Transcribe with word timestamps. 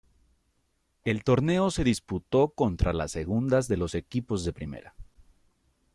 El 1.03 1.23
torneo 1.23 1.69
se 1.69 1.83
disputó 1.83 2.55
contra 2.55 2.91
las 2.91 3.11
segundas 3.11 3.67
de 3.67 3.77
los 3.77 3.93
equipos 3.93 4.43
de 4.43 4.51
primera. 4.51 4.95